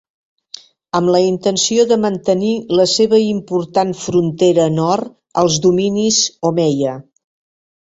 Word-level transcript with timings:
Amb 0.99 1.11
la 1.15 1.19
intenció 1.25 1.85
de 1.91 1.97
mantenir 2.05 2.53
la 2.79 2.87
seva 2.95 3.21
important 3.25 3.93
frontera 4.05 4.67
nord 4.81 5.15
als 5.45 5.61
dominis 5.69 6.21
Omeia. 6.53 6.99